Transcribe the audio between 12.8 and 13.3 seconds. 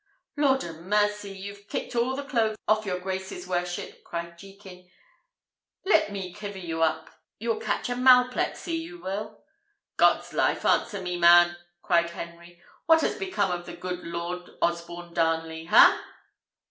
"What has